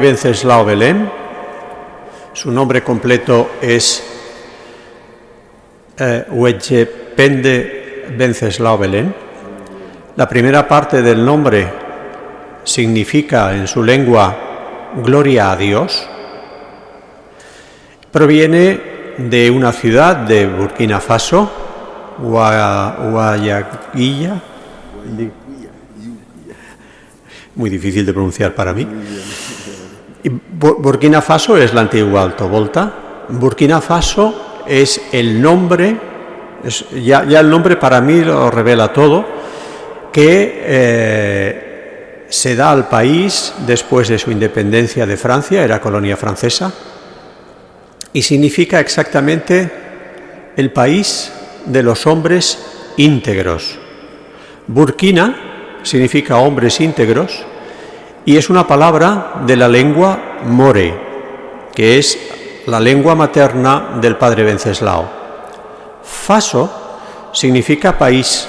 [0.00, 1.10] Venceslao Belén.
[2.32, 4.02] Su nombre completo es
[5.98, 9.14] eh, Huechepende Venceslao Belén.
[10.16, 11.70] La primera parte del nombre
[12.64, 14.36] significa en su lengua
[15.04, 16.08] gloria a Dios.
[18.10, 21.50] Proviene de una ciudad de Burkina Faso,
[22.18, 23.60] Guayaquilla,
[27.54, 28.86] muy difícil de pronunciar para mí.
[30.24, 32.92] Burkina Faso es la antigua Alto Volta.
[33.28, 35.96] Burkina Faso es el nombre,
[37.02, 39.24] ya, el nombre para mí lo revela todo,
[40.12, 46.72] que eh, se da al país después de su independencia de Francia, era colonia francesa,
[48.12, 49.70] y significa exactamente
[50.56, 51.32] el país
[51.64, 52.58] de los hombres
[52.96, 53.78] íntegros.
[54.66, 57.44] Burkina significa hombres íntegros
[58.24, 60.94] y es una palabra de la lengua more,
[61.74, 62.18] que es
[62.66, 65.08] la lengua materna del padre Venceslao.
[66.02, 68.46] Faso significa país,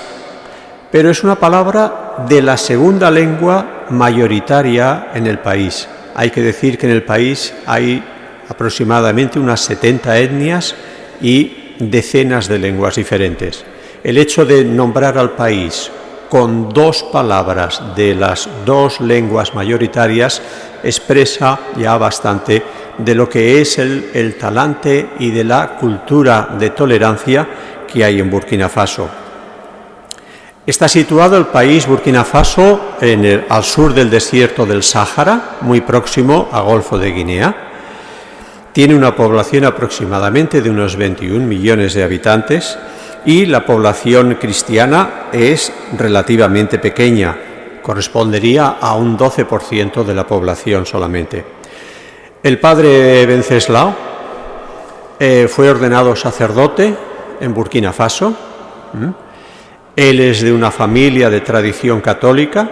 [0.92, 5.88] pero es una palabra de la segunda lengua mayoritaria en el país.
[6.16, 8.04] Hay que decir que en el país hay
[8.50, 10.76] aproximadamente unas 70 etnias
[11.22, 13.64] y decenas de lenguas diferentes.
[14.04, 15.90] El hecho de nombrar al país
[16.32, 20.42] con dos palabras de las dos lenguas mayoritarias
[20.82, 22.64] expresa ya bastante
[22.98, 27.46] de lo que es el, talante y de la cultura de tolerancia
[27.86, 29.10] que hay en Burkina Faso.
[30.66, 36.48] Está situado el país Burkina Faso en al sur del desierto del Sáhara, muy próximo
[36.54, 37.56] a Golfo de Guinea.
[38.72, 42.78] Tiene una población aproximadamente de unos 21 millones de habitantes
[43.26, 47.38] y la población cristiana es relativamente pequeña,
[47.82, 51.44] correspondería a un 12% de la población solamente.
[52.44, 53.94] El padre Venceslao
[55.20, 56.96] eh, fue ordenado sacerdote
[57.40, 58.34] en Burkina Faso.
[59.96, 62.70] Él es de una familia de tradición católica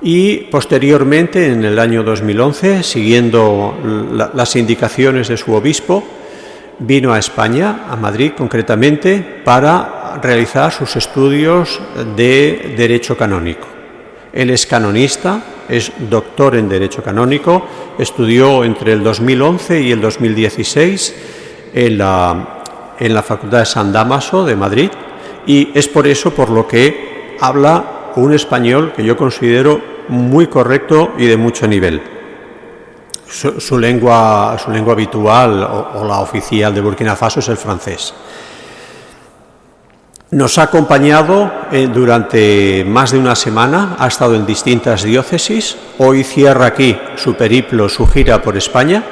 [0.00, 3.74] y posteriormente, en el año 2011, siguiendo
[4.34, 6.02] las indicaciones de su obispo,
[6.78, 11.80] vino a España, a Madrid concretamente, para realizar sus estudios
[12.16, 13.66] de Derecho Canónico.
[14.32, 17.66] Él es canonista, es doctor en Derecho Canónico,
[17.98, 21.14] estudió entre el 2011 y el 2016
[21.72, 22.62] en la,
[22.98, 24.90] en la Facultad de San Damaso de Madrid
[25.46, 31.12] y es por eso por lo que habla un español que yo considero muy correcto
[31.18, 32.13] y de mucho nivel.
[33.34, 38.14] Su, lengua, su lengua habitual o, la oficial de Burkina Faso es el francés.
[40.30, 46.22] Nos ha acompañado eh, durante más de una semana, ha estado en distintas diócesis, hoy
[46.22, 49.02] cierra aquí su periplo, su gira por España,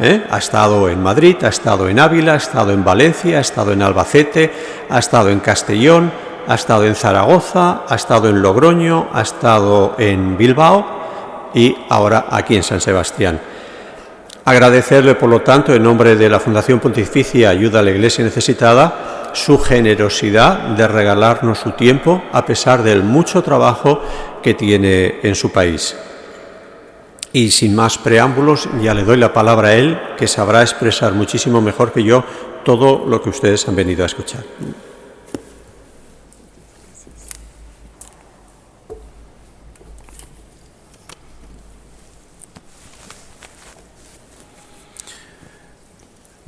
[0.00, 0.24] ¿eh?
[0.30, 3.82] ha estado en Madrid, ha estado en Ávila, ha estado en Valencia, ha estado en
[3.82, 4.52] Albacete,
[4.88, 6.10] ha estado en Castellón,
[6.48, 12.56] ha estado en Zaragoza, ha estado en Logroño, ha estado en Bilbao y ahora aquí
[12.56, 13.38] en San Sebastián.
[14.46, 19.32] Agradecerle, por lo tanto, en nombre de la Fundación Pontificia Ayuda a la Iglesia Necesitada,
[19.32, 24.00] su generosidad de regalarnos su tiempo a pesar del mucho trabajo
[24.44, 25.96] que tiene en su país.
[27.32, 31.60] Y sin más preámbulos, ya le doy la palabra a él, que sabrá expresar muchísimo
[31.60, 32.22] mejor que yo
[32.64, 34.44] todo lo que ustedes han venido a escuchar.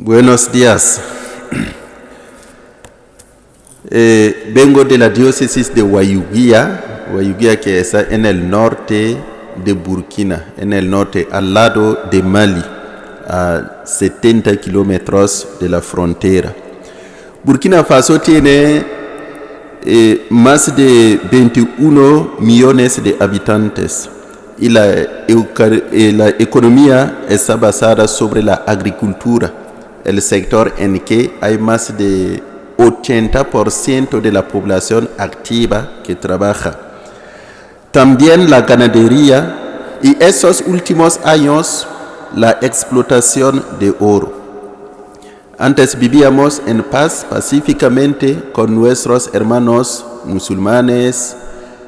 [0.09, 1.03] Buenos días.
[3.91, 9.19] Eh, vengo de la diócesis de Guayuguía, Guayuguía que está en el norte
[9.63, 12.65] de Burkina, en el norte, al lado de Mali,
[13.29, 16.55] a 70 kilómetros de la frontera.
[17.45, 18.87] Burkina Faso tiene
[19.85, 24.09] eh, más de 21 millones de habitantes
[24.59, 24.87] y la,
[25.93, 29.58] y la economía está basada sobre la agricultura
[30.05, 32.43] el sector en que hay más de
[32.79, 36.79] 80% de la población activa que trabaja.
[37.91, 41.87] También la ganadería y esos últimos años
[42.35, 44.33] la explotación de oro.
[45.59, 51.37] Antes vivíamos en paz pacíficamente con nuestros hermanos musulmanes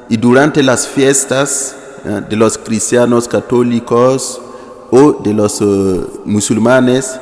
[0.09, 4.41] y durante las fiestas eh, de los cristianos católicos
[4.89, 7.17] o de los eh, musulmanes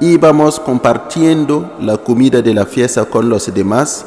[0.00, 4.04] íbamos compartiendo la comida de la fiesta con los demás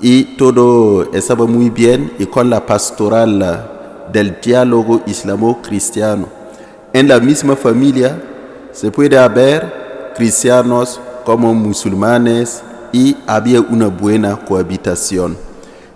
[0.00, 3.68] y todo estaba muy bien y con la pastoral
[4.12, 6.26] del diálogo islamo-cristiano.
[6.92, 8.20] en la misma familia
[8.72, 12.62] se puede haber cristianos como musulmanes
[12.92, 15.36] y había una buena cohabitación.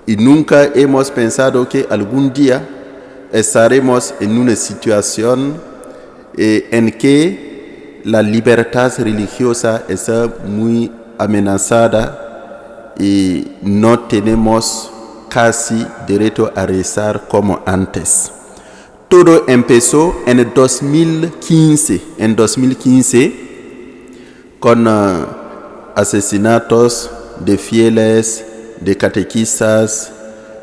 [0.07, 2.69] Y nunca hemos pensado que algún día
[3.33, 5.55] estaremos en una situación
[6.37, 7.52] eh, en que
[8.05, 14.91] la libertad religiosa está muy amenazada y no tenemos
[15.29, 18.33] casi derecho a rezar como antes.
[19.09, 23.53] Todo empezó en 2015, en 2015
[24.59, 25.27] con uh,
[25.95, 27.11] asesinatos
[27.41, 28.45] de fieles,
[28.81, 30.13] de catequistas,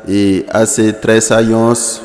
[0.08, 2.02] y hace tres años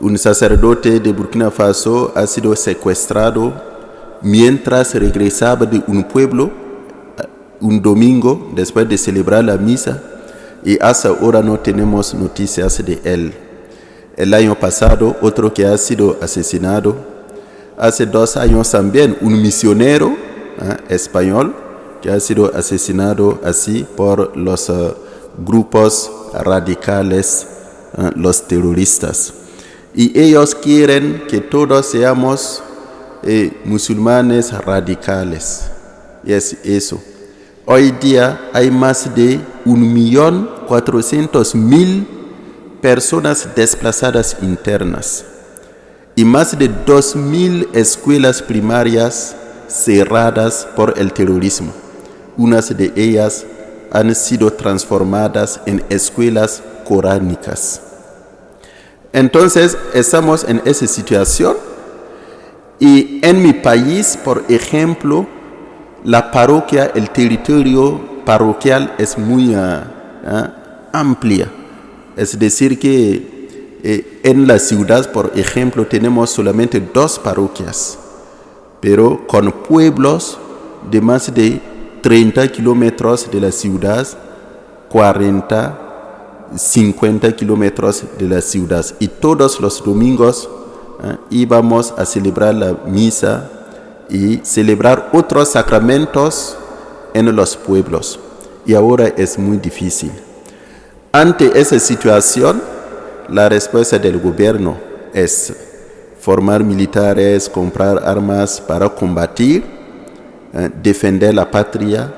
[0.00, 3.71] un sacerdote de Burkina Faso ha sido secuestrado
[4.22, 10.02] mientras regresaba de un pueblo uh, un domingo después de celebrar la misa
[10.64, 13.34] y hasta ahora no tenemos noticias de él.
[14.16, 16.94] El año pasado, otro que ha sido asesinado.
[17.76, 20.76] Hace dos años también, un misionero ¿eh?
[20.88, 21.54] español
[22.00, 24.94] que ha sido asesinado así por los uh,
[25.44, 27.46] grupos radicales,
[27.96, 28.10] ¿eh?
[28.14, 29.34] los terroristas.
[29.94, 32.62] Y ellos quieren que todos seamos
[33.22, 35.70] eh, musulmanes radicales.
[36.24, 37.02] Es eso.
[37.64, 42.06] Hoy día hay más de 1.400.000
[42.80, 45.24] personas desplazadas internas
[46.16, 49.36] y más de 2.000 escuelas primarias
[49.68, 51.72] cerradas por el terrorismo.
[52.36, 53.44] Unas de ellas
[53.92, 57.80] han sido transformadas en escuelas coránicas.
[59.12, 61.56] Entonces estamos en esa situación
[62.82, 65.24] y en mi país, por ejemplo,
[66.02, 69.84] la parroquia, el territorio parroquial es muy uh,
[70.92, 71.48] amplia.
[72.16, 77.96] Es decir, que eh, en la ciudad, por ejemplo, tenemos solamente dos parroquias,
[78.80, 80.36] pero con pueblos
[80.90, 81.60] de más de
[82.00, 84.08] 30 kilómetros de la ciudad,
[84.88, 88.84] 40, 50 kilómetros de la ciudad.
[88.98, 90.48] Y todos los domingos
[91.30, 93.48] íbamos a celebrar la misa
[94.08, 96.56] y celebrar otros sacramentos
[97.14, 98.18] en los pueblos.
[98.64, 100.12] Y ahora es muy difícil.
[101.10, 102.62] Ante esa situación,
[103.28, 104.76] la respuesta del gobierno
[105.12, 105.52] es
[106.20, 109.64] formar militares, comprar armas para combatir,
[110.52, 112.12] eh, defender la patria.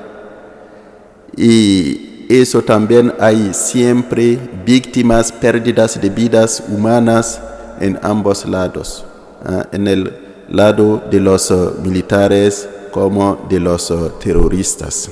[1.35, 7.41] Y eso también hay siempre víctimas, pérdidas de vidas humanas
[7.79, 9.05] en ambos lados,
[9.47, 10.17] eh, en el
[10.49, 11.51] lado de los
[11.83, 15.09] militares como de los terroristas.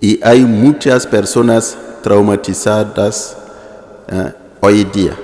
[0.00, 3.36] Y hay muchas personas traumatizadas
[4.10, 5.16] eh, hoy día,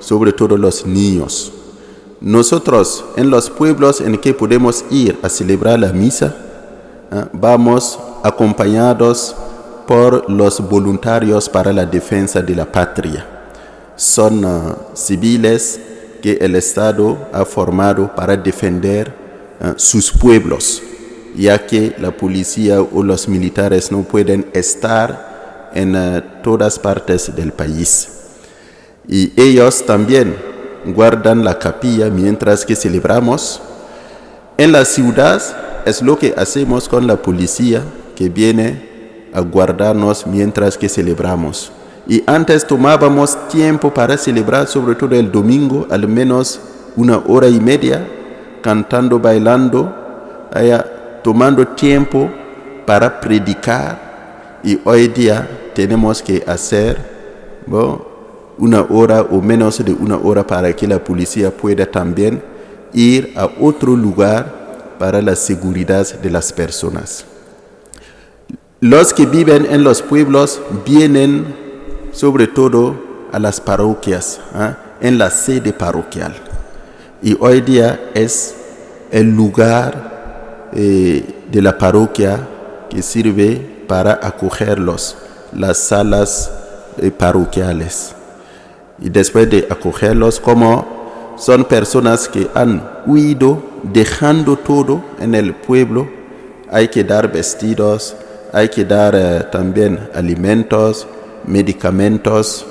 [0.00, 1.52] sobre todo los niños.
[2.20, 6.34] Nosotros en los pueblos en que podemos ir a celebrar la misa,
[7.12, 9.36] eh, vamos acompañados
[9.86, 13.37] por los voluntarios para la defensa de la patria.
[13.98, 15.78] Son eh, civiles
[16.22, 19.28] que el Estado ha formado para defender
[19.76, 20.80] sus pueblos,
[21.36, 27.52] ya que la policía o los militares no pueden estar en eh, todas partes del
[27.52, 28.08] país.
[29.06, 30.36] Y ellos también
[30.86, 33.60] guardan la capilla mientras que celebramos.
[34.56, 35.40] En la ciudad
[35.86, 37.82] es lo que hacemos con la policía
[38.16, 41.72] que viene a guardarnos mientras que celebramos.
[42.08, 46.58] Y antes tomábamos tiempo para celebrar, sobre todo el domingo, al menos
[46.96, 48.08] una hora y media,
[48.62, 49.94] cantando, bailando,
[51.22, 52.30] tomando tiempo
[52.86, 54.08] para predicar
[54.64, 56.98] y hoy día tenemos que hacer
[58.56, 62.42] una hora o menos de una hora para que la policía pueda también
[62.92, 67.24] ir a otro lugar para la seguridad de las personas.
[68.80, 71.67] Los que viven en los pueblos vienen
[72.18, 72.96] sobre todo
[73.30, 74.76] a las parroquias, ¿ah?
[75.00, 76.34] en la sede parroquial.
[77.22, 78.56] Y hoy día es
[79.12, 82.40] el lugar eh, de la parroquia
[82.90, 85.16] que sirve para acogerlos,
[85.52, 86.50] las salas
[86.96, 88.16] eh, parroquiales.
[88.98, 96.08] Y después de acogerlos, como son personas que han huido, dejando todo en el pueblo,
[96.68, 98.16] hay que dar vestidos,
[98.52, 101.06] hay que dar eh, también alimentos,
[101.46, 102.66] medicamentos,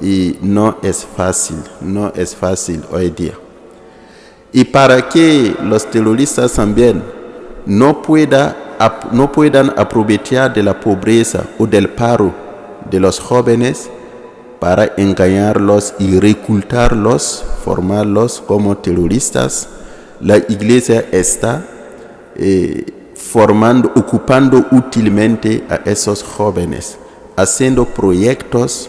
[0.00, 3.34] y no es fácil, no es fácil hoy día.
[4.52, 7.02] Y para que los terroristas también
[7.64, 8.66] no puedan
[9.12, 12.32] no puedan aprovechar de la pobreza o del paro
[12.90, 13.88] de los jóvenes
[14.60, 19.68] para engañarlos y reclutarlos, formarlos como terroristas,
[20.20, 21.64] la iglesia está
[22.34, 26.98] eh, formando, ocupando útilmente a esos jóvenes,
[27.36, 28.88] haciendo proyectos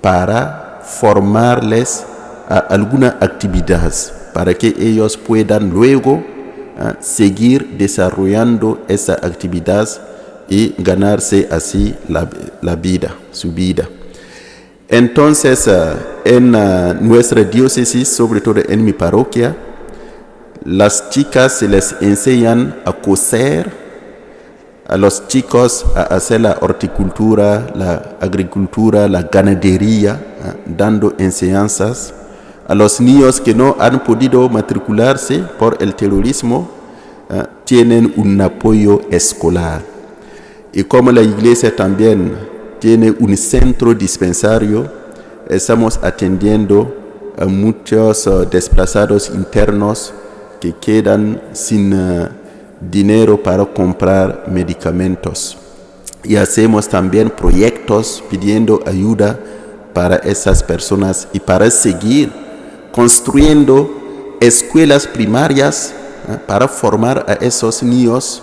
[0.00, 2.04] para formarles
[2.48, 3.92] a alguna actividad,
[4.32, 6.22] para que ellos puedan luego
[6.78, 9.88] ah, seguir desarrollando esa actividad
[10.48, 13.88] y ganarse así la, vida, su vida.
[14.88, 15.94] Entonces, ah,
[16.24, 19.54] en ah, nuestra diócesis, sobre todo en mi parroquia,
[20.64, 23.87] las chicas se les enseñan a coser,
[24.88, 32.14] a los chicos a hacer la horticultura, la agricultura, la ganadería, ah, dando enseñanzas.
[32.66, 36.78] A los niños que no han podido matricularse por el terrorismo,
[37.64, 39.82] tienen un apoyo escolar.
[40.72, 42.36] Y como la iglesia también
[42.78, 44.90] tiene un centro dispensario,
[45.48, 46.94] estamos atendiendo
[47.38, 50.12] a muchos uh, desplazados internos
[50.60, 51.92] que quedan sin
[52.80, 55.56] dinero para comprar medicamentos.
[56.24, 59.38] Y hacemos también proyectos pidiendo ayuda
[59.92, 62.32] para esas personas y para seguir
[62.92, 65.94] construyendo escuelas primarias
[66.28, 68.42] uh, para formar a esos niños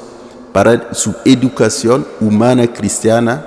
[0.51, 3.45] para su educación humana cristiana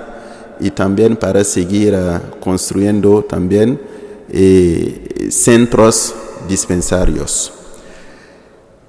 [0.59, 3.81] y también para seguir ah, construyendo también
[4.29, 6.13] eh, centros
[6.47, 7.51] dispensarios.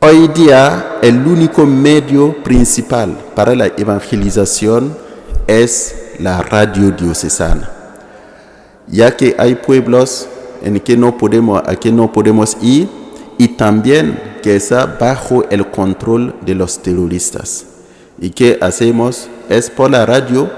[0.02, 4.96] Hoy día el único medio principal para la evangelización
[5.46, 7.68] es la radio diocesana,
[8.86, 10.26] ya que hay pueblos
[10.62, 12.88] en que no podemos, a que no podemos ir
[13.36, 17.66] y también que está bajo el control de los terroristas.
[18.18, 19.28] ¿Y qué hacemos?
[19.50, 20.50] Es por la radio.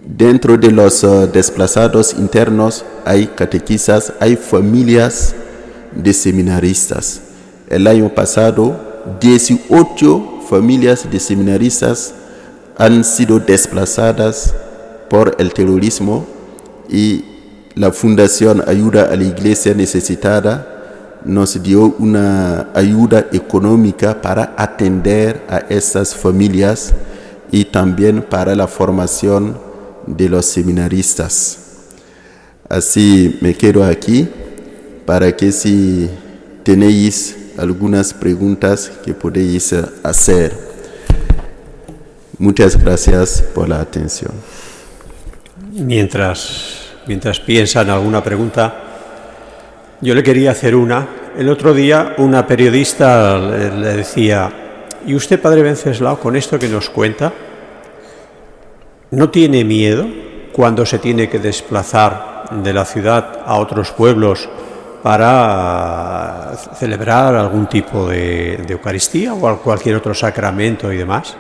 [0.04, 5.36] dentro de los desplazados internos hay catequistas, hay familias
[5.94, 7.22] de seminaristas.
[7.70, 8.80] El año pasado,
[9.20, 12.14] 18 familias de seminaristas
[12.78, 14.54] han sido desplazadas
[15.10, 16.26] por el terrorismo
[16.90, 17.26] y
[17.76, 20.77] la Fundación Ayuda a la Iglesia Necesitada
[21.28, 26.94] nos dio una ayuda económica para atender a estas familias
[27.52, 29.58] y también para la formación
[30.06, 31.60] de los seminaristas.
[32.70, 34.28] Así me quedo aquí
[35.06, 36.10] para que si
[36.64, 40.68] tenéis algunas preguntas que podéis hacer.
[42.38, 44.32] Muchas gracias por la atención.
[45.72, 48.87] Mientras, mientras piensa en alguna pregunta,
[50.02, 51.08] yo le quería hacer una.
[51.38, 54.50] El otro día una periodista le, decía,
[55.06, 57.32] ¿y usted, padre Venceslao, con esto que nos cuenta,
[59.12, 60.06] no tiene miedo
[60.52, 64.50] cuando se tiene que desplazar de la ciudad a otros pueblos
[65.04, 71.36] para celebrar algún tipo de, de Eucaristía o cualquier otro sacramento y demás,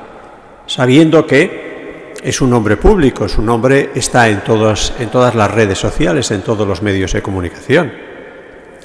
[0.66, 5.78] sabiendo que es un hombre público, su nombre está en todas, en todas las redes
[5.78, 8.07] sociales, en todos los medios de comunicación.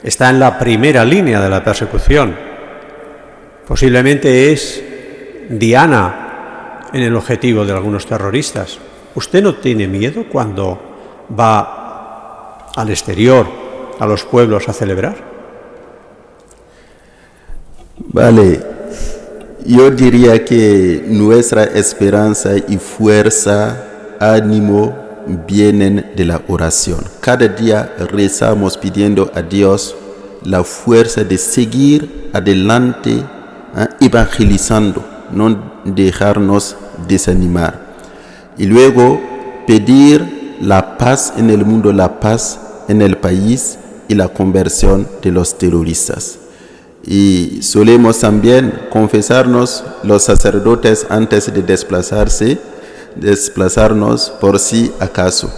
[0.02, 2.34] Está en la primera línea de la persecución.
[3.66, 4.82] Posiblemente es
[5.48, 8.78] Diana en el objetivo de algunos terroristas.
[9.14, 13.46] ¿Usted no tiene miedo cuando va al exterior,
[13.98, 15.16] a los pueblos a celebrar?
[17.98, 18.60] Vale,
[19.64, 25.01] yo diría que nuestra esperanza y fuerza, ánimo,
[25.46, 27.00] vienen de la oración.
[27.20, 29.94] Cada día rezamos pidiendo a Dios
[30.44, 33.86] la fuerza de seguir adelante ¿eh?
[34.00, 36.76] evangelizando, no dejarnos
[37.06, 37.92] desanimar.
[38.58, 39.20] Y luego
[39.66, 45.32] pedir la paz en el mundo, la paz en el país y la conversión de
[45.32, 46.38] los terroristas.
[47.04, 52.58] Y solemos también confesarnos los sacerdotes antes de desplazarse,
[53.16, 55.52] desplazarnos por si acaso.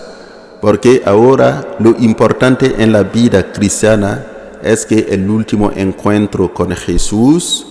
[0.60, 4.24] Porque ahora lo importante en la vida cristiana
[4.62, 7.66] es que el último encuentro con Jesús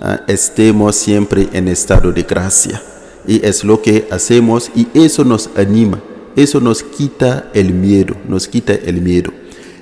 [0.00, 2.82] ah, estemos siempre en estado de gracia.
[3.26, 6.00] Y es lo que hacemos y eso nos anima,
[6.34, 9.30] eso nos quita el miedo, nos quita el miedo.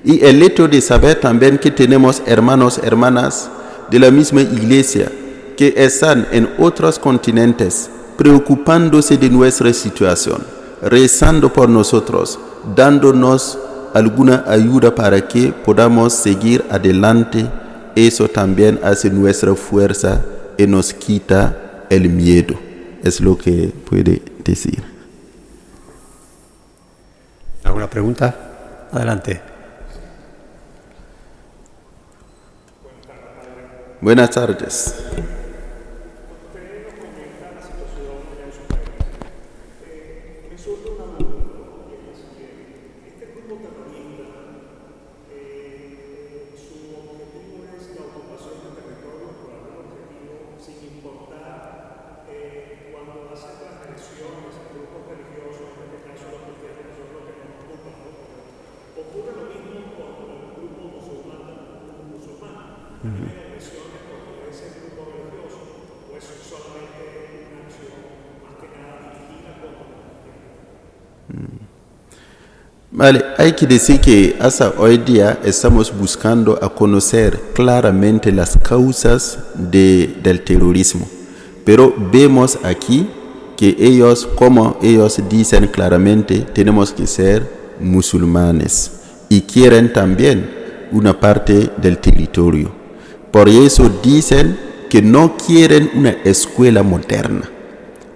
[0.04, 3.48] Y el hecho de saber también que tenemos hermanos, hermanas
[3.90, 5.12] de la misma iglesia
[5.56, 10.42] que están en otros continentes preocupándose de nuestra situación,
[10.82, 12.38] rezando por nosotros,
[12.74, 13.58] dándonos
[13.94, 17.46] alguna ayuda para que podamos seguir adelante,
[17.94, 20.22] eso también hace nuestra fuerza
[20.58, 22.58] y nos quita el miedo.
[23.02, 24.82] Es lo que puede decir.
[27.64, 28.34] ¿Alguna pregunta?
[28.92, 29.40] Adelante.
[34.00, 34.94] Buenas tardes.
[72.96, 79.38] Vale, hay que decir que hasta hoy día estamos buscando a conocer claramente las causas
[79.54, 81.06] de, del terrorismo,
[81.62, 83.06] pero vemos aquí
[83.54, 87.46] que ellos, como ellos dicen claramente, tenemos que ser
[87.80, 88.92] musulmanes
[89.28, 92.72] y quieren también una parte del territorio.
[93.30, 97.50] Por eso dicen que no quieren una escuela moderna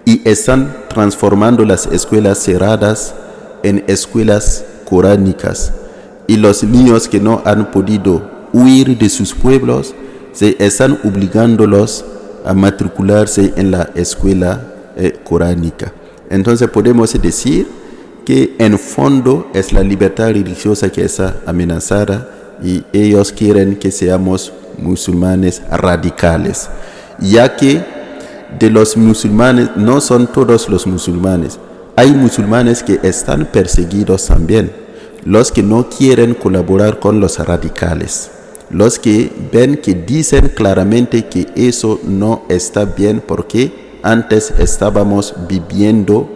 [0.06, 3.14] y están transformando las escuelas cerradas
[3.62, 5.72] en escuelas coránicas
[6.26, 8.22] y los niños que no han podido
[8.52, 9.94] huir de sus pueblos
[10.32, 12.04] se están obligándolos
[12.44, 14.62] a matricularse en la escuela
[14.96, 15.92] eh, coránica.
[16.28, 17.66] Entonces podemos decir
[18.24, 22.28] que en fondo es la libertad religiosa que está amenazada
[22.62, 26.68] y ellos quieren que seamos musulmanes radicales,
[27.18, 27.82] ya que
[28.58, 31.58] de los musulmanes no son todos los musulmanes,
[31.96, 34.72] hay musulmanes que están perseguidos también,
[35.24, 38.30] los que no quieren colaborar con los radicales,
[38.70, 46.28] los que ven que dicen claramente que eso no está bien porque antes estábamos viviendo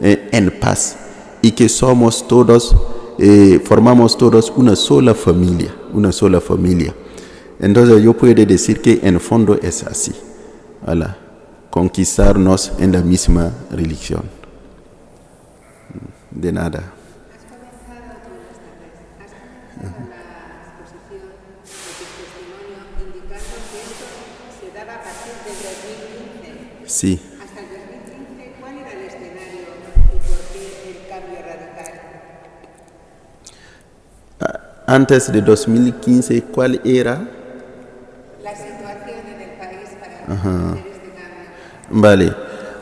[0.00, 0.96] eh, en paz
[1.42, 2.74] y que somos todos,
[3.18, 6.94] eh, formamos todos una sola familia, una sola familia.
[7.60, 10.12] Entonces yo puedo decir que en fondo es así,
[11.70, 14.22] conquistarnos en la misma religión
[16.30, 17.01] de nada.
[26.86, 27.20] Sí.
[27.42, 29.62] Hasta el 2015, ¿cuál era el escenario
[30.12, 31.90] y por qué el cambio radical?
[34.86, 37.28] Antes de 2015, ¿cuál era?
[38.42, 41.12] La situación en el país para hacer este.
[41.90, 42.34] Vale.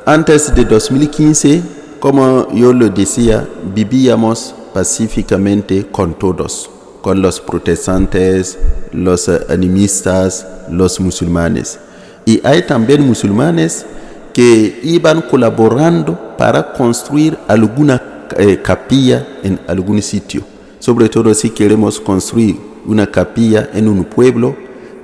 [0.06, 1.62] Antes de 2015,
[2.00, 6.68] como yo lo decía, vivíamos pacíficamente con todos,
[7.02, 8.58] con los protestantes,
[8.92, 11.78] los animistas, los musulmanes.
[12.24, 13.86] Y hay también musulmanes
[14.32, 18.02] que iban colaborando para construir alguna
[18.36, 20.42] eh, capilla en algún sitio.
[20.78, 24.56] Sobre todo si queremos construir una capilla en un pueblo,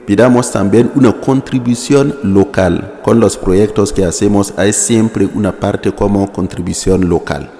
[0.06, 3.00] pidamos también una contribución local.
[3.02, 7.50] Con los proyectos que hacemos hay siempre una parte como contribución local.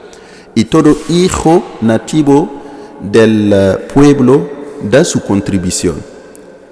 [0.55, 2.56] Y todo hijo nativo
[3.11, 4.49] del eh, pueblo
[4.90, 5.97] da su contribución.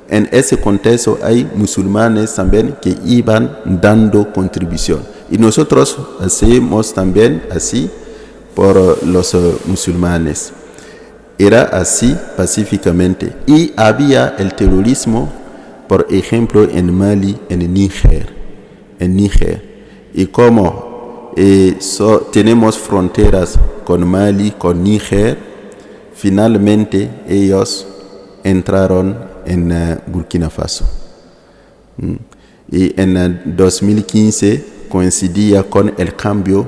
[0.09, 5.01] En ese contexto hay musulmanes también que iban dando contribución.
[5.31, 7.91] Y nosotros hacemos también así
[8.55, 10.53] por eh, los eh, musulmanes.
[11.39, 13.35] Era así pacíficamente.
[13.47, 15.33] Y había el terrorismo,
[15.89, 18.33] por ejemplo, en Mali, en Níger.
[19.01, 19.75] En Níger.
[20.15, 25.54] Y como eh, so- tenemos fronteras con Mali, con Níger,
[26.25, 27.87] finalmente ellos
[28.43, 30.87] entraron en eh, Burkina Faso.
[31.99, 32.15] Mm.
[32.73, 36.65] Y en eh, 2015 coincidía con el cambio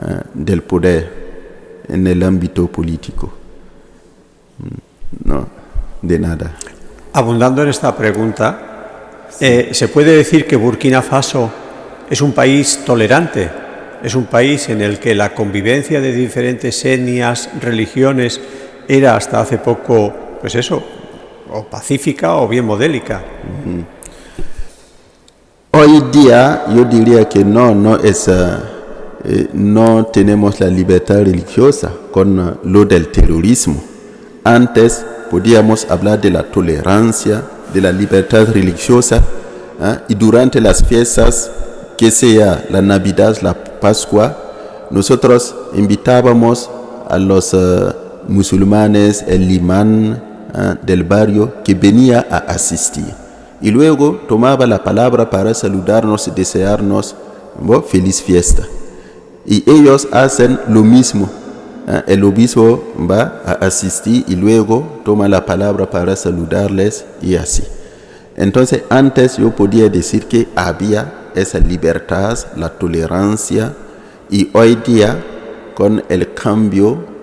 [0.00, 3.32] eh, del poder en el ámbito político.
[4.58, 5.48] Mm, No,
[6.00, 6.54] de nada.
[7.14, 11.50] Abundando en esta pregunta, eh, ¿se puede decir que Burkina Faso
[12.08, 13.50] es un país tolerante?
[14.04, 18.40] ¿Es un país en el que la convivencia de diferentes etnias, religiones,
[18.88, 20.82] era hasta hace poco, pues eso,
[21.52, 23.22] o pacífica o bien modélica?
[25.70, 28.32] Hoy día yo diría que no, no es, eh,
[29.24, 33.82] eh, no tenemos la libertad religiosa con eh, lo del terrorismo.
[34.42, 37.42] Antes podíamos hablar de la tolerancia,
[37.74, 39.22] de la libertad religiosa
[39.78, 39.98] ¿ah?
[40.08, 41.50] y durante las fiestas,
[41.98, 44.36] que sea la Navidad, la Pascua,
[44.90, 46.70] nosotros invitábamos
[47.08, 47.54] a los
[48.28, 50.22] musulmanes, el imán
[50.54, 50.76] ¿ah?
[50.82, 53.28] del barrio que venía a asistir
[53.60, 57.16] y luego tomaba la palabra para saludarnos y desearnos
[57.60, 57.82] ¿no?
[57.82, 58.62] feliz fiesta.
[59.44, 61.28] Y ellos hacen lo mismo.
[61.88, 62.02] ¿eh?
[62.06, 67.64] El obispo va a asistir y luego toma la palabra para saludarles y así.
[68.36, 73.74] Entonces antes yo podía decir que había esa libertad, la tolerancia
[74.30, 75.18] y hoy día
[75.74, 77.17] con el cambio.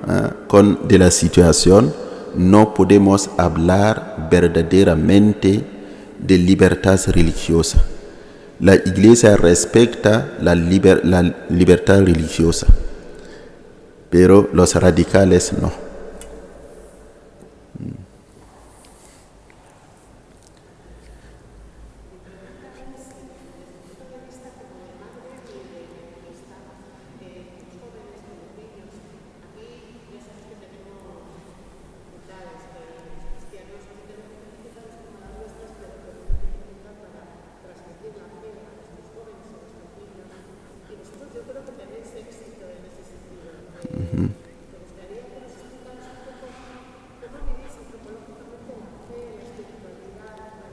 [0.48, 1.94] Con de la situación
[2.36, 5.64] no podemos hablar verdaderamente
[6.20, 7.84] de libertad religiosa.
[8.60, 12.68] La iglesia respecta la, la libertad religiosa,
[14.10, 15.85] pero los radicales no.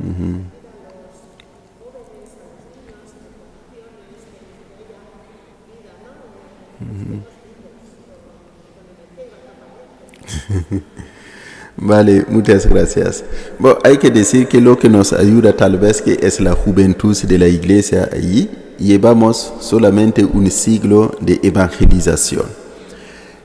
[11.76, 13.24] Vale, muchas gracias.
[13.58, 17.16] Bueno, hay que decir que lo que nos ayuda tal vez que es la juventud
[17.16, 18.50] de la iglesia allí.
[18.78, 22.46] Llevamos solamente un siglo de evangelización.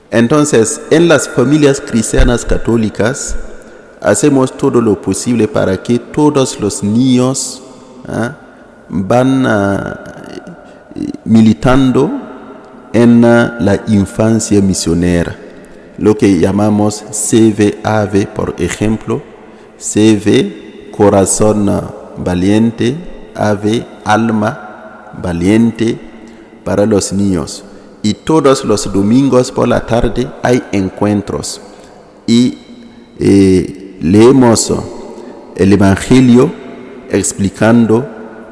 [0.10, 3.36] Entonces, en las familias cristianas católicas,
[4.02, 7.62] hacemos todo lo posible para que todos los niños
[8.08, 8.36] ¿ah?
[8.90, 10.00] van ah,
[11.26, 12.10] militando
[12.92, 15.36] en ah, la infancia misionera
[16.00, 19.22] lo que llamamos CVAV, por ejemplo,
[19.78, 21.70] CV, corazón
[22.18, 22.96] valiente,
[23.36, 26.00] AV, alma valiente
[26.64, 27.64] para los niños.
[28.02, 31.62] Y todos los domingos por la tarde hay encuentros
[32.26, 32.58] y
[33.20, 34.72] eh, leemos
[35.58, 36.52] el Evangelio
[37.10, 38.08] explicando,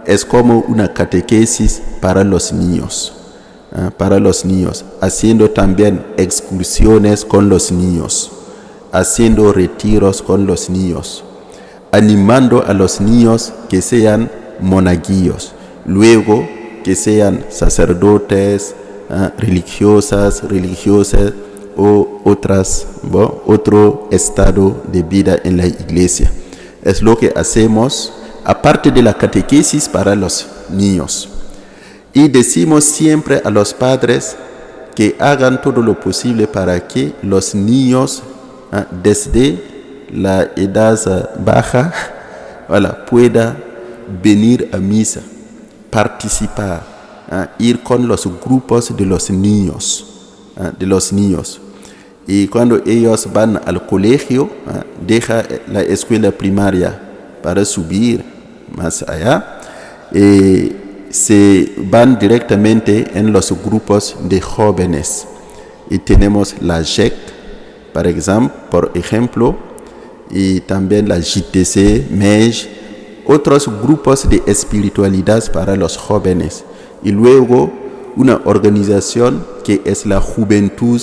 [0.06, 3.16] es como una catequesis para los niños
[3.76, 3.92] ¿ah?
[3.96, 8.32] para los niños, haciendo también excursiones con los niños,
[8.92, 11.24] haciendo retiros con los niños,
[11.92, 15.54] animando a los niños que sean monaguillos,
[15.86, 16.48] luego
[16.84, 18.76] que sean sacerdotes,
[19.10, 19.32] ¿ah?
[19.38, 21.34] religiosas, religiosas
[21.78, 23.42] o otras, ¿no?
[23.46, 26.32] otro estado de vida en la iglesia.
[26.86, 31.28] Es lo que hacemos aparte de la catequesis para los niños.
[32.14, 34.38] Y decimos siempre a los padres
[34.94, 38.22] que hagan todo lo posible para que los niños
[38.72, 41.92] ah, desde la edad ah, baja
[42.70, 43.58] voilà, pueda
[44.24, 45.22] venir a misa,
[45.90, 46.84] participar,
[47.30, 50.06] ah, ir con los grupos de los niños,
[50.78, 51.60] de los niños.
[52.28, 57.00] Y cuando ellos van al colegio, ah, deja la escuela primaria
[57.44, 58.24] para subir
[58.76, 59.60] más allá.
[60.12, 60.76] eh,
[61.10, 65.26] se van directamente en los grupos de jóvenes.
[65.90, 67.14] Y tenemos la JEC,
[67.94, 69.56] por ejemplo, por ejemplo
[70.30, 72.68] y también la JTC, MEJ,
[73.26, 76.64] otros grupos de espiritualidad para los jóvenes.
[77.04, 77.72] Y luego
[78.16, 81.02] una organización que es la Juventud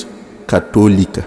[0.53, 1.23] Católica.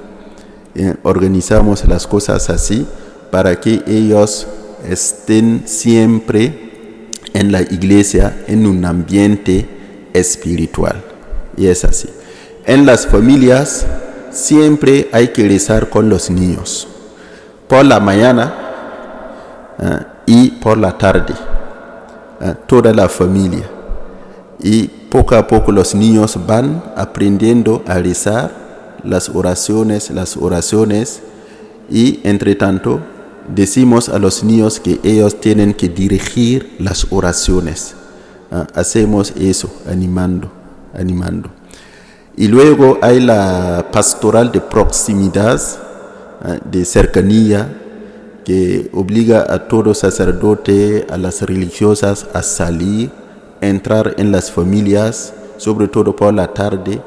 [0.75, 2.85] Eh, organizamos las cosas así
[3.31, 4.45] para que ellos
[4.87, 9.67] estén siempre en la iglesia en un ambiente
[10.13, 11.03] espiritual.
[11.57, 12.07] Y es así.
[12.67, 13.87] En las familias
[14.29, 16.87] siempre hay que rezar con los niños.
[17.67, 18.53] Por la mañana
[19.81, 21.33] eh, y por la tarde.
[22.41, 23.67] Eh, toda la familia.
[24.59, 28.64] Y poco a poco los niños van aprendiendo a rezar
[29.03, 31.21] las oraciones, las oraciones.
[31.89, 32.99] Y entre tanto
[33.53, 37.95] decimos a los niños que ellos tienen que dirigir las oraciones.
[38.51, 40.51] Eh, hacemos eso, animando,
[40.93, 41.49] animando.
[42.37, 45.61] Y luego hay la pastoral de proximidad,
[46.45, 47.81] eh, de cercanía,
[48.43, 53.09] que obliga a todo sacerdote, a las religiosas a salir,
[53.61, 57.01] entrar en las familias, sobre todo por la tarde,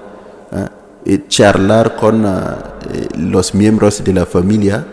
[1.28, 4.86] charlar con eh, los miembros de la familia,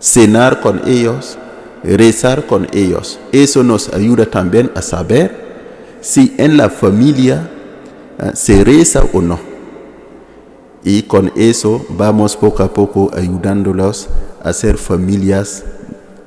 [0.00, 1.38] cenar con ellos,
[1.82, 3.18] rezar con ellos.
[3.32, 5.48] Eso nos ayuda también a saber
[6.00, 7.50] si en la familia
[8.20, 9.38] Ah, se reza o no.
[10.82, 14.08] Y con eso vamos poco a poco ayudándolos
[14.42, 15.64] a ser familias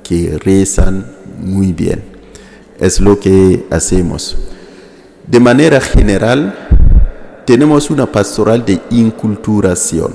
[0.02, 1.04] que rezan
[1.38, 2.02] muy bien.
[2.80, 4.38] Es lo que hacemos.
[5.26, 6.54] De manera general,
[7.44, 10.14] tenemos una pastoral de inculturación,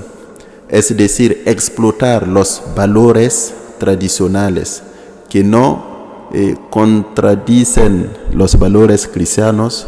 [0.68, 4.82] es decir, explotar los valores tradicionales
[5.28, 9.86] que no eh, contradicen los valores cristianos,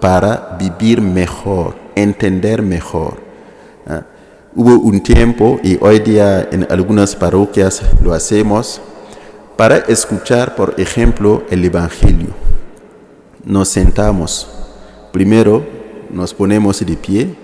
[0.00, 3.14] para vivir mejor, entender mejor.
[3.86, 4.02] ¿ah?
[4.54, 8.80] Hubo un tiempo, y hoy día en algunas parroquias lo hacemos,
[9.56, 12.28] para escuchar, por ejemplo, el Evangelio.
[13.44, 14.48] Nos sentamos,
[15.12, 15.75] primero
[16.10, 17.34] nos ponemos de pie,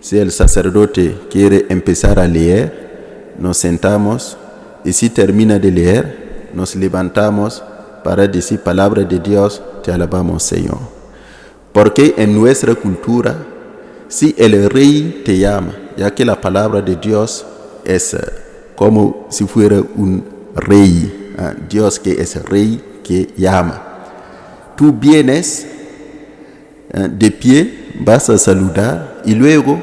[0.00, 4.36] si el sacerdote quiere empezar a leer, nos sentamos
[4.84, 7.62] y si termina de leer, nos levantamos
[8.04, 10.78] para decir palabra de Dios, te alabamos Señor.
[11.72, 13.36] Porque en nuestra cultura,
[14.08, 17.44] si el rey te llama, ya que la palabra de Dios
[17.84, 18.20] es eh,
[18.76, 23.82] como si fuera un rey, ah, Dios que es rey que llama.
[24.76, 25.66] Tú vienes
[26.92, 29.80] eh, de pie, vas a saludar y luego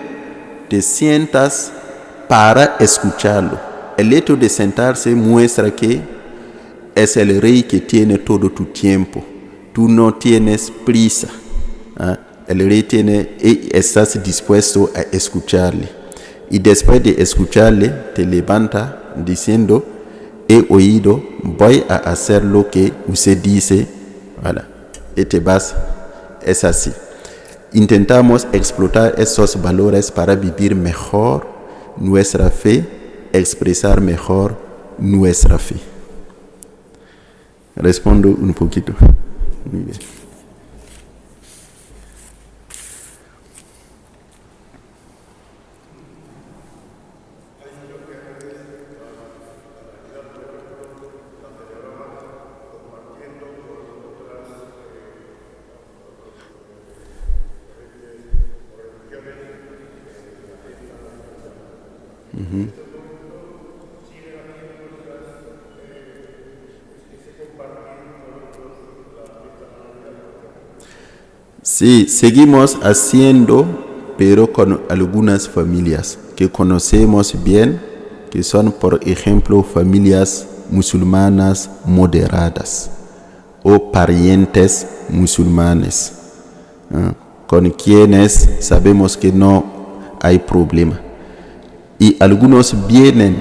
[0.70, 1.72] te sientas
[2.28, 3.60] para escucharlo.
[3.98, 6.02] El hecho de sentarse muestra que
[6.96, 9.24] es el rey que tiene todo tu tiempo.
[9.74, 11.28] Tú no tienes prisa.
[11.98, 12.18] ¿ah?
[12.48, 15.90] el rey tiene y estás dispuesto a escucharle.
[16.50, 19.84] Y después de escucharle, te levanta diciendo,
[20.48, 23.88] he oído, voy a hacer lo que usted dice.
[24.42, 24.68] Voilà.
[25.16, 25.76] Y te vas.
[26.42, 26.92] Es así.
[27.74, 31.48] Intentamos explotar esos valores para vivir mejor
[31.98, 32.86] nuestra fe,
[33.34, 34.56] expresar mejor
[35.00, 35.76] nuestra fe.
[37.76, 38.94] Respondo un poquito.
[39.72, 40.23] Muy bien.
[71.62, 73.66] Sí, seguimos haciendo,
[74.18, 77.82] pero con algunas familias que conocemos bien,
[78.32, 82.92] que son, por ejemplo, familias musulmanas moderadas
[83.64, 86.14] o parientes musulmanes,
[87.48, 89.64] con quienes sabemos que no
[90.22, 91.03] hay problema.
[92.00, 93.36] Y algunos vienen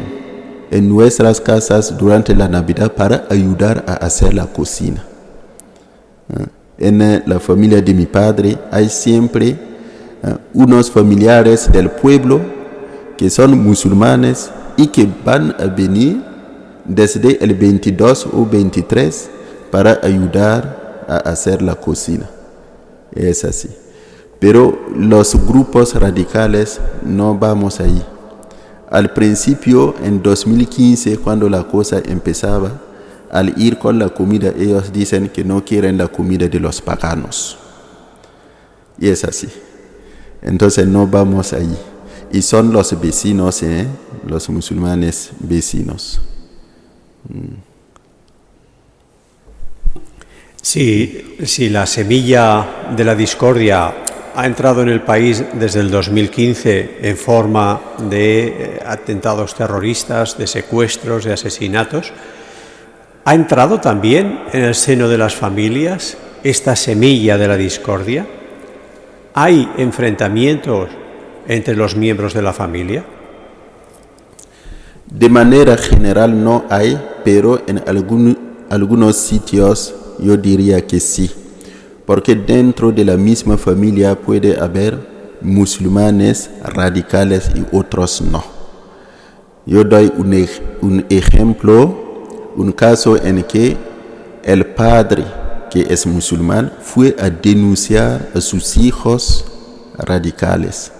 [0.70, 5.04] en nuestras casas durante la Navidad para ayudar a hacer la cocina
[6.82, 12.40] en la familia de mi padre hay siempre eh, unos familiares del pueblo
[13.16, 16.22] que son musulmanes y que van a venir
[16.84, 19.30] desde el 22 o 23
[19.70, 22.28] para ayudar a hacer la cocina.
[23.14, 23.68] Es así.
[24.40, 28.02] Pero los grupos radicales no vamos ahí.
[28.92, 32.78] Al principio, en 2015, cuando la cosa empezaba,
[33.30, 37.56] al ir con la comida, ellos dicen que no quieren la comida de los paganos.
[38.98, 39.48] Y es así.
[40.42, 41.74] Entonces no vamos allí.
[42.32, 43.88] Y son los vecinos, ¿eh?
[44.26, 46.20] los musulmanes vecinos.
[50.60, 53.94] Si, si la semilla de la discordia
[54.34, 60.46] ha entrado en el país desde el 2015 en forma de eh, atentados terroristas, de
[60.46, 62.12] secuestros, de asesinatos,
[63.24, 68.26] ¿ha entrado también en el seno de las familias esta semilla de la discordia?
[69.34, 70.90] ¿Hay enfrentamientos
[71.48, 73.04] entre los miembros de la familia?
[75.06, 77.82] De manera general no hay, pero en
[78.70, 81.30] algunos sitios yo diría que sí.
[82.12, 84.98] Porque dentro de la misma familia puede haber
[85.40, 88.44] musulmanes radicales y otros no.
[89.64, 93.78] Yo doy un, ej- un ejemplo, un caso en que
[94.44, 95.24] el padre
[95.70, 99.46] que es musulmán fue a denunciar a sus hijos
[99.96, 100.92] radicales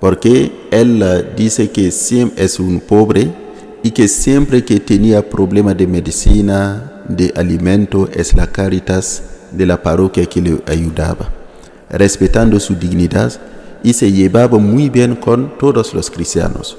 [0.00, 1.04] porque él
[1.36, 3.30] dice que siempre es un pobre
[3.82, 9.82] y que siempre que tenía problema de medicina, de alimento, es la Caritas de la
[9.82, 11.28] parroquia que le ayudaba,
[11.90, 13.32] respetando su dignidad
[13.82, 16.76] y se llevaba muy bien con todos los cristianos.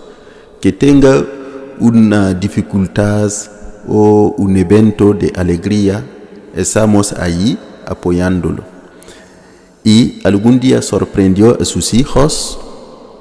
[0.61, 1.25] Que tenga
[1.79, 3.31] una dificultad
[3.87, 6.03] o un evento de alegría,
[6.55, 8.63] estamos allí apoyándolo.
[9.83, 12.59] Y algún día sorprendió a sus hijos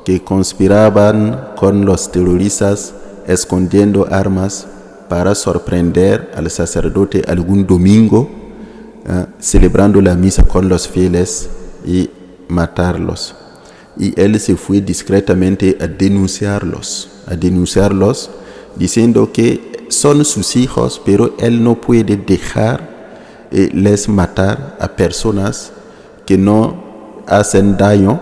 [0.04, 2.94] que conspiraban con los terroristas
[3.26, 4.66] escondiendo armas
[5.08, 8.28] para sorprender al sacerdote algún domingo,
[9.08, 11.48] eh, celebrando la misa con los fieles
[11.86, 12.10] y
[12.48, 13.34] matarlos.
[13.96, 18.28] Y él se fue discretamente a denunciarlos, a denunciarlos,
[18.76, 25.72] diciendo que son sus hijos, pero él no puede dejar eh, les matar a personas
[26.26, 28.20] que no hacen daño,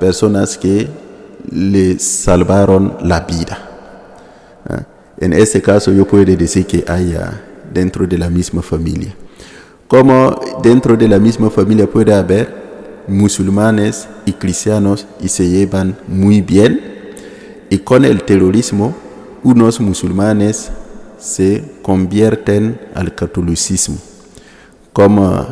[0.00, 0.88] personas que
[1.50, 3.58] le salvaron la vida.
[4.66, 4.82] ¿Ah?
[5.18, 7.38] En este caso yo puedo decir que hay ah,
[7.70, 9.14] dentro de la misma familia.
[9.88, 16.40] Como dentro de la misma familia puede haber musulmanes y cristianos y se llevan muy
[16.42, 16.80] bien.
[17.70, 18.94] Y con el terrorismo,
[19.44, 20.72] unos musulmanes
[21.18, 23.96] se convierten al catolicismo.
[24.92, 25.46] Como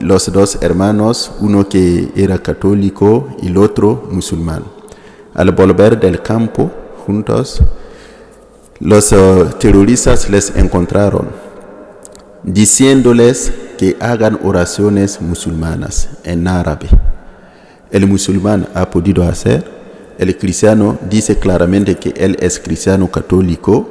[0.00, 4.64] los dos hermanos, uno que era católico y el otro musulmán.
[5.32, 6.70] Al volver del campo
[7.06, 7.62] juntos,
[8.80, 11.51] los eh, terroristas les encontraron
[12.44, 16.88] diciéndoles que hagan oraciones musulmanas en árabe.
[17.90, 19.64] El musulmán ha podido hacer,
[20.18, 23.88] el cristiano dice claramente que él es cristiano católico,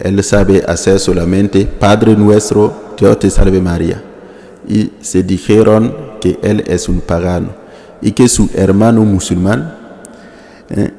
[0.00, 4.02] él sabe hacer solamente Padre nuestro, Dios te salve María.
[4.68, 7.48] Y se dijeron que él es un pagano
[8.00, 9.74] y que su hermano musulmán
[10.70, 10.92] eh,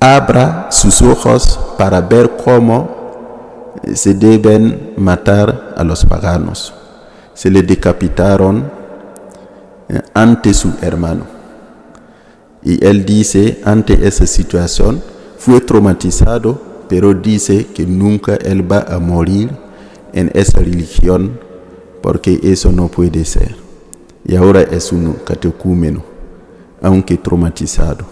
[0.00, 2.99] abra sus ojos para ver cómo
[3.94, 6.74] se deben matar a los paganos.
[7.34, 8.70] Se le decapitaron
[9.88, 11.24] eh, ante su hermano.
[12.62, 15.02] Y él dice, ante esa situación,
[15.38, 19.50] fue traumatizado, pero dice que nunca él va a morir
[20.12, 21.40] en esa religión,
[22.02, 23.56] porque eso no puede ser.
[24.24, 26.02] Y ahora es un catecúmeno,
[26.82, 28.04] aunque traumatizado.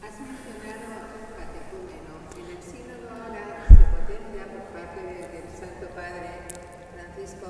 [0.00, 2.12] Has mencionado un catecúmeno.
[2.38, 6.48] En el sínodo ahora se potencia por parte de- del Santo Padre
[6.94, 7.46] Francisco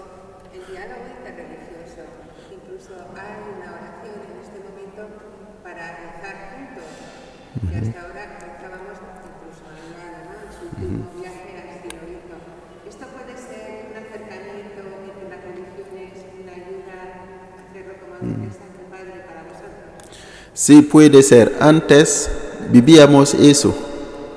[0.55, 2.03] el diálogo interreligioso.
[2.51, 5.03] Incluso hay una oración en este momento
[5.63, 6.89] para rezar juntos.
[7.65, 10.33] Y hasta ahora rezábamos incluso al lado, ¿no?
[10.37, 12.35] En su último viaje al sinodito.
[12.89, 18.87] Esto puede ser un acercamiento entre las religiones, una ayuda a hacerlo como dice el
[18.91, 20.19] Padre para vosotros.
[20.53, 21.57] Sí, puede ser.
[21.61, 22.31] Antes
[22.71, 23.75] vivíamos eso,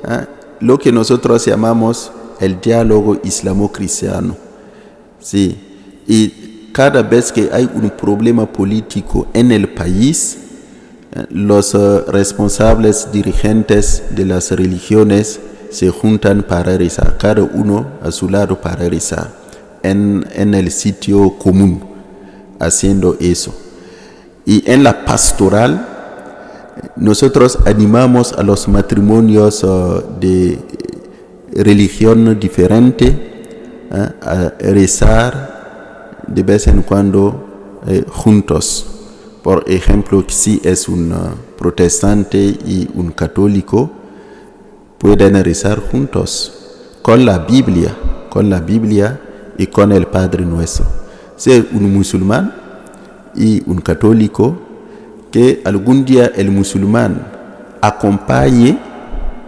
[0.04, 0.28] ¿ah?
[0.60, 4.36] lo que nosotros llamamos el diálogo islamo-cristiano.
[5.20, 5.58] Sí,
[6.08, 10.47] y cada vez que hay un problema político en el país, eh,
[11.30, 15.40] los eh, responsables dirigentes de las religiones
[15.70, 19.32] se juntan para rezar, cada uno a su lado para rezar,
[19.84, 21.84] en, el sitio común,
[22.60, 23.54] haciendo eso.
[24.46, 25.88] Y en la pastoral,
[26.96, 30.60] nosotros animamos a los matrimonios uh, de
[31.52, 35.58] religión diferente uh, a rezar
[36.28, 37.48] de vez en cuando
[37.88, 38.97] eh, juntos.
[39.48, 43.90] Por ejemplo, si es un uh, protestante y un católico,
[44.98, 47.96] pueden rezar juntos con la Biblia,
[48.30, 49.22] con la Biblia
[49.58, 50.86] y con el Padre Nuestro.
[51.38, 52.54] Si un musulmán
[53.36, 54.58] y un católico,
[55.32, 57.26] que algún día el musulmán
[57.80, 58.78] acompañe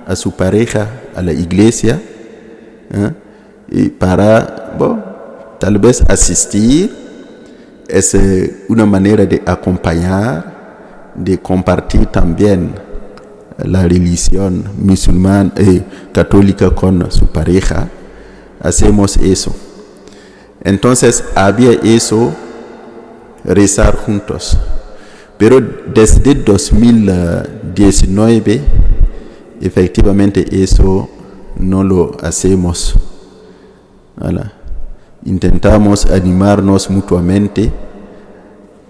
[0.07, 2.01] a su pareja a la iglesia
[2.89, 3.11] ¿eh?
[3.67, 5.03] y para bueno,
[5.59, 7.08] tal vez asistir
[7.89, 12.73] es eh, una manera de acompañar, de compartir también
[13.57, 15.83] la religión musulmana eh,
[16.13, 17.89] católica con su pareja.
[18.61, 19.53] Hacemos eso.
[20.63, 22.33] Entonces había eso,
[23.43, 24.57] rezar juntos.
[25.37, 28.61] Pero desde 2019,
[29.61, 31.09] efectivamente eso
[31.57, 32.95] no lo hacemos.
[35.25, 37.71] Intentamos animarnos mutuamente,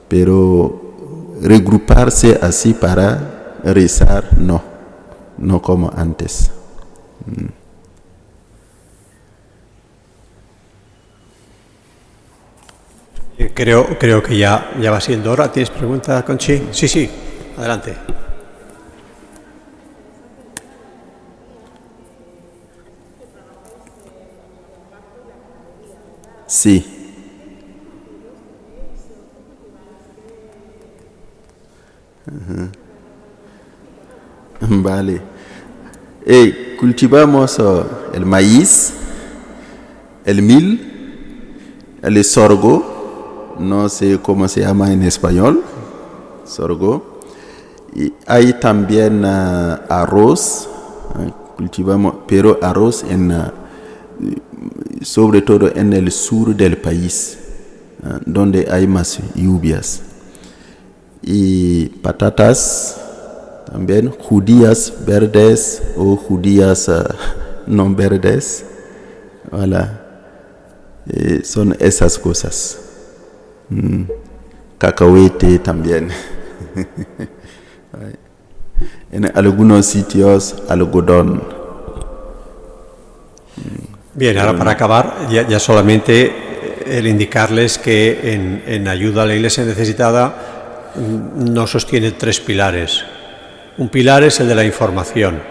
[0.07, 4.61] pero regruparse así para rezar, no,
[5.38, 6.51] no como antes.
[7.25, 7.45] Mm.
[13.39, 15.51] Eh, Creo, creo que ya, ya va siendo hora.
[15.51, 16.67] ¿Tienes pregunta, Conchi?
[16.71, 17.09] Sí, sí,
[17.57, 17.95] adelante.
[26.49, 26.83] Sí.
[32.25, 32.69] Ujú.
[34.81, 35.21] Vale.
[36.25, 38.93] Eh, cultivamos oh, el maíz,
[40.25, 45.63] el mil, el sorgo, no sé cómo se llama en español,
[46.45, 47.19] sorgo.
[47.93, 50.67] Y hay también ah, arroz,
[51.13, 53.53] ah, cultivamos, pero arroz en, ah,
[55.01, 57.37] sobre todo en el sur del país,
[58.03, 60.01] ah, donde hay más lluvias.
[61.21, 62.99] Y patatas,
[63.65, 67.15] también judías verdes o judías ah,
[67.67, 68.65] no verdes.
[69.51, 70.05] Voilà.
[71.07, 72.79] Eh, son esas cosas.
[73.69, 74.03] Mm.
[74.77, 76.09] Cacahuete también.
[79.11, 81.59] en algunos sitios algodón.
[84.20, 86.30] Bien, ahora para acabar, ya, ya solamente
[86.86, 93.05] el indicarles que en, en ayuda a la iglesia necesitada mm, no sostiene tres pilares.
[93.78, 95.41] Un pilar es el de la información.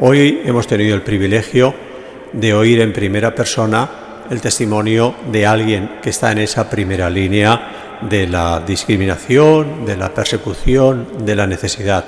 [0.00, 1.74] Hoy hemos tenido el privilegio
[2.34, 3.88] de oír en primera persona
[4.28, 10.12] el testimonio de alguien que está en esa primera línea de la discriminación, de la
[10.12, 12.04] persecución, de la necesidad.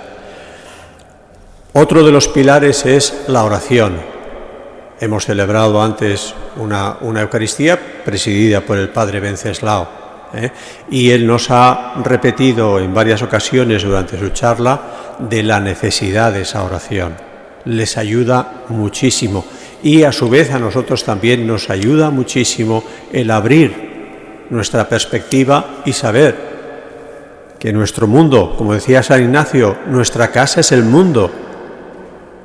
[1.72, 4.19] Otro de los pilares es la oración.
[5.00, 9.88] Hemos celebrado antes una, una Eucaristía presidida por el Padre Venceslao
[10.34, 10.50] ¿eh?
[10.90, 14.80] y él nos ha repetido en varias ocasiones durante su charla
[15.18, 17.14] de la necesidad de esa oración.
[17.64, 19.44] Les ayuda muchísimo
[19.82, 25.94] y a su vez a nosotros también nos ayuda muchísimo el abrir nuestra perspectiva y
[25.94, 26.50] saber
[27.58, 31.30] que nuestro mundo, como decía San Ignacio, nuestra casa es el mundo.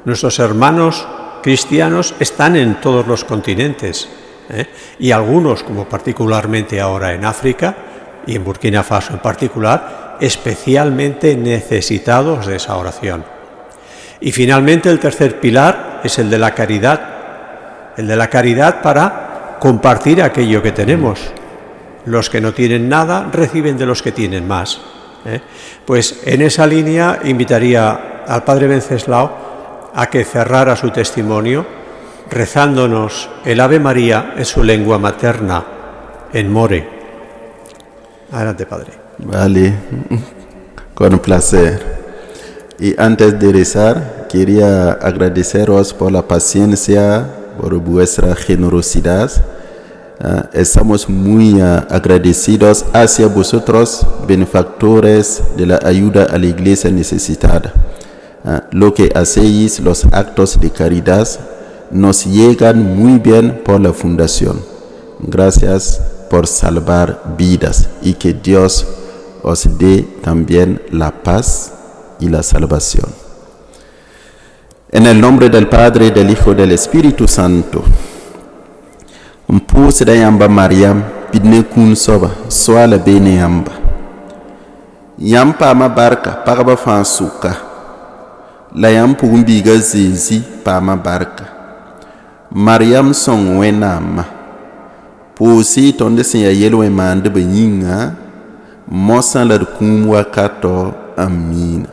[0.04, 1.08] Nuestros hermanos
[1.46, 4.10] cristianos están en todos los continentes
[4.50, 4.66] ¿eh?
[4.98, 7.76] y algunos, como particularmente ahora en África
[8.26, 13.24] y en Burkina Faso en particular, especialmente necesitados de esa oración.
[14.22, 19.58] Y finalmente el tercer pilar es el de la caridad, el de la caridad para
[19.60, 21.32] compartir aquello que tenemos.
[22.06, 24.82] Los que no tienen nada reciben de los que tienen más.
[25.28, 25.42] ¿eh?
[25.86, 29.46] Pues en esa línea invitaría al Padre Venceslao
[29.96, 31.66] a que cerrara su testimonio
[32.30, 35.64] rezándonos el Ave María en su lengua materna,
[36.34, 36.88] en More.
[38.32, 38.92] Adelante, Padre.
[39.20, 39.74] Vale,
[40.94, 41.96] con placer.
[42.78, 47.26] Y antes de rezar, quería agradeceros por la paciencia,
[47.60, 49.32] por vuestra generosidad.
[50.20, 57.72] Ah, estamos muy ah, agradecidos hacia vosotros, benefactores de la ayuda a la iglesia necesitada.
[58.48, 61.28] Ah, lo que hacéis, los actos de caridad,
[61.90, 64.62] nos llegan muy bien por la fundación.
[65.20, 68.86] Gracias por salvar vidas y que Dios
[69.42, 71.74] os dé también la paz
[72.20, 73.10] y la salvación.
[74.92, 77.82] En el nombre del Padre, del Hijo y del Espíritu Santo.
[79.48, 83.72] Mpus da yamba Mariam pidne kun soba swala bene yamba.
[85.18, 87.65] Yam paama barka pagba fãa sʋka
[88.82, 91.46] la yãmb pʋgẽ biiga zeezi paama barka
[92.52, 94.24] mariyam sõng wẽnnaamã
[95.38, 97.96] pʋʋsɩ tõnd sẽn yaa yel-wẽ maandbã yĩnga
[99.08, 100.74] mosã la d kũum wakatɔ
[101.24, 101.90] amiina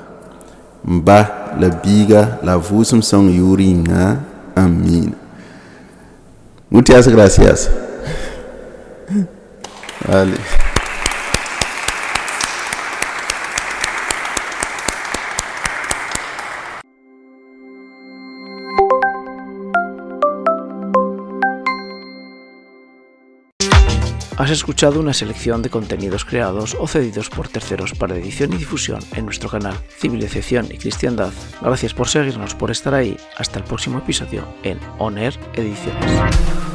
[0.92, 1.18] n ba
[1.60, 4.02] la biiga la vʋʋsem sõng yʋʋr yĩnga
[4.62, 5.16] amiina
[6.72, 7.68] muchas gracias.
[10.08, 10.71] Vale.
[24.42, 28.98] Has escuchado una selección de contenidos creados o cedidos por terceros para edición y difusión
[29.14, 31.32] en nuestro canal Civilización y Cristiandad.
[31.60, 33.16] Gracias por seguirnos, por estar ahí.
[33.36, 36.71] Hasta el próximo episodio en On Ediciones.